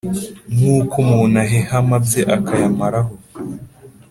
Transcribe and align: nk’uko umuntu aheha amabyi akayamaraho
nk’uko 0.55 0.93
umuntu 1.03 1.35
aheha 1.43 1.75
amabyi 1.81 2.21
akayamaraho 2.35 3.13